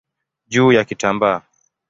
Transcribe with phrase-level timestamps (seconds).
[0.47, 1.41] juu ya kitambaa.